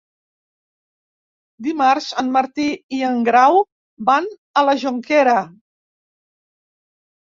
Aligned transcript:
Dimarts 1.67 2.07
en 2.23 2.31
Martí 2.37 2.65
i 2.99 3.03
en 3.09 3.21
Grau 3.29 3.61
van 4.11 4.31
a 4.63 4.67
la 4.71 4.77
Jonquera. 4.85 5.37